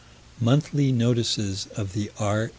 _Monthly 0.41 0.91
Notices 0.91 1.67
of 1.77 1.93
the 1.93 2.09
R. 2.17 2.49